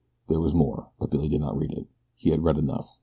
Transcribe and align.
There 0.29 0.39
was 0.41 0.51
more, 0.51 0.89
but 0.99 1.11
Billy 1.11 1.27
did 1.27 1.41
not 1.41 1.55
read 1.59 1.73
it. 1.73 1.85
He 2.15 2.31
had 2.31 2.43
read 2.43 2.57
enough. 2.57 2.97